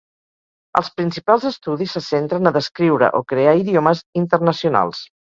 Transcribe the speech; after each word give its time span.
Els 0.79 0.87
principals 0.99 1.43
estudis 1.49 1.91
se 1.97 2.01
centren 2.05 2.51
a 2.51 2.53
descriure 2.55 3.09
o 3.19 3.21
crear 3.33 3.53
idiomes 3.59 4.01
internacionals. 4.23 5.03